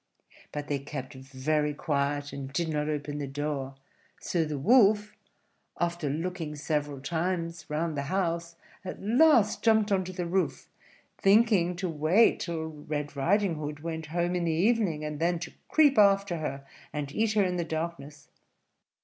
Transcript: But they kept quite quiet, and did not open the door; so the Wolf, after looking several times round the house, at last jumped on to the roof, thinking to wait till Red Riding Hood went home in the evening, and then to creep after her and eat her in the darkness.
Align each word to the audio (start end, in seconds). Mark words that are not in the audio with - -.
But 0.51 0.67
they 0.67 0.79
kept 0.79 1.15
quite 1.43 1.77
quiet, 1.77 2.33
and 2.33 2.51
did 2.51 2.69
not 2.69 2.89
open 2.89 3.19
the 3.19 3.27
door; 3.27 3.75
so 4.19 4.43
the 4.43 4.57
Wolf, 4.57 5.13
after 5.79 6.09
looking 6.09 6.55
several 6.55 6.99
times 6.99 7.69
round 7.69 7.95
the 7.95 8.01
house, 8.09 8.55
at 8.83 8.99
last 8.99 9.61
jumped 9.61 9.91
on 9.91 10.03
to 10.05 10.11
the 10.11 10.25
roof, 10.25 10.67
thinking 11.19 11.75
to 11.75 11.87
wait 11.87 12.39
till 12.39 12.65
Red 12.65 13.15
Riding 13.15 13.57
Hood 13.59 13.81
went 13.81 14.07
home 14.07 14.33
in 14.35 14.43
the 14.45 14.51
evening, 14.51 15.05
and 15.05 15.19
then 15.19 15.37
to 15.37 15.53
creep 15.69 15.99
after 15.99 16.37
her 16.39 16.65
and 16.91 17.11
eat 17.11 17.33
her 17.33 17.43
in 17.43 17.57
the 17.57 17.63
darkness. 17.63 18.29